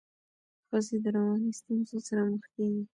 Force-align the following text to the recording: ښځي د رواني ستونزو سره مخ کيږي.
ښځي 0.67 0.97
د 1.03 1.05
رواني 1.15 1.51
ستونزو 1.59 1.97
سره 2.07 2.21
مخ 2.31 2.43
کيږي. 2.55 2.83